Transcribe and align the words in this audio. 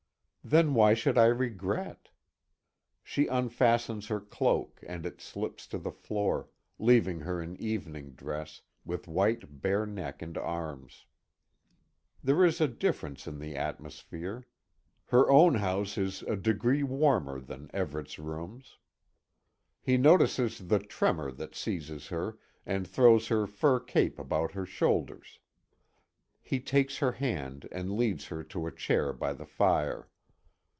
"Then 0.43 0.73
why 0.73 0.95
should 0.95 1.19
I 1.19 1.27
regret?" 1.27 2.09
She 3.03 3.27
unfastens 3.27 4.07
her 4.07 4.19
cloak, 4.19 4.79
and 4.87 5.05
it 5.05 5.21
slips 5.21 5.67
to 5.67 5.77
the 5.77 5.91
floor, 5.91 6.49
leaving 6.79 7.19
her 7.19 7.39
in 7.39 7.55
evening 7.61 8.13
dress, 8.13 8.63
with 8.83 9.07
white 9.07 9.61
bare 9.61 9.85
neck 9.85 10.23
and 10.23 10.35
arms. 10.39 11.05
There 12.23 12.43
is 12.43 12.59
a 12.59 12.67
difference 12.67 13.27
in 13.27 13.37
the 13.37 13.55
atmosphere. 13.55 14.47
Her 15.05 15.29
own 15.29 15.53
house 15.53 15.95
is 15.95 16.23
a 16.23 16.35
degree 16.35 16.81
warmer 16.81 17.39
than 17.39 17.69
Everet's 17.71 18.17
rooms. 18.17 18.79
He 19.79 19.95
notices 19.95 20.67
the 20.69 20.79
tremor 20.79 21.31
that 21.33 21.53
seizes 21.53 22.07
her, 22.07 22.39
and 22.65 22.87
throws 22.87 23.27
her 23.27 23.45
fur 23.45 23.79
cape 23.79 24.17
about 24.17 24.53
her 24.53 24.65
shoulders. 24.65 25.37
He 26.41 26.59
takes 26.59 26.97
her 26.97 27.11
hand 27.11 27.69
and 27.71 27.95
leads 27.95 28.25
her 28.29 28.41
to 28.45 28.65
a 28.65 28.71
chair 28.71 29.13
by 29.13 29.33
the 29.33 29.45
fire. 29.45 30.07